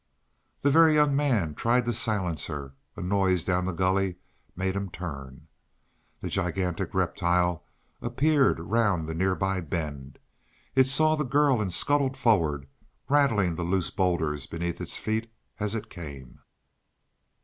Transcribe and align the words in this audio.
The 0.63 0.71
Very 0.71 0.95
Young 0.95 1.15
Man 1.15 1.53
tried 1.53 1.85
to 1.85 1.93
silence 1.93 2.47
her. 2.47 2.73
A 2.95 3.01
noise 3.01 3.43
down 3.45 3.65
the 3.65 3.71
gully 3.71 4.15
made 4.55 4.75
him 4.75 4.89
turn. 4.89 5.47
The 6.21 6.27
gigantic 6.27 6.95
reptile 6.95 7.63
appeared 8.01 8.59
round 8.59 9.07
the 9.07 9.13
nearby 9.13 9.61
bend. 9.61 10.17
It 10.73 10.87
saw 10.87 11.15
the 11.15 11.23
girl 11.23 11.61
and 11.61 11.71
scuttled 11.71 12.17
forward, 12.17 12.67
rattling 13.09 13.53
the 13.53 13.63
loose 13.63 13.91
bowlders 13.91 14.47
beneath 14.47 14.81
its 14.81 14.97
feet 14.97 15.31
as 15.59 15.75
it 15.75 15.87
came. 15.91 16.39